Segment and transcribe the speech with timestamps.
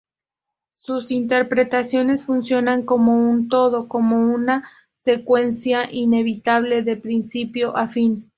[0.81, 8.27] Sus interpretaciones funcionan como un todo, como una secuencia inevitable de principio a fin.